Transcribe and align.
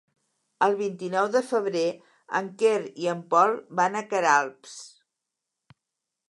El 0.67 0.71
vint-i-nou 0.77 1.27
de 1.35 1.41
febrer 1.49 1.83
en 2.39 2.49
Quer 2.63 2.73
i 3.05 3.11
en 3.13 3.21
Pol 3.35 3.55
van 3.81 3.99
a 4.01 4.03
Queralbs. 4.15 4.75